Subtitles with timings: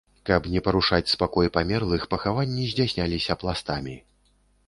[0.27, 3.95] Каб не парушаць супакой памерлых, пахаванні здзяйсняліся пластамі.